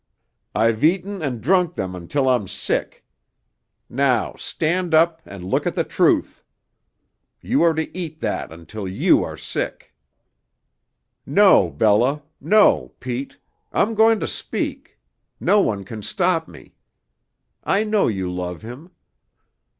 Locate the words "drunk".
1.41-1.75